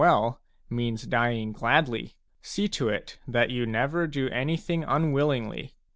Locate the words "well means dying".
0.03-1.51